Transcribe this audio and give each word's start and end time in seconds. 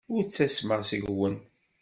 Ur 0.13 0.21
ttasmeɣ 0.23 0.81
seg-wen. 0.89 1.35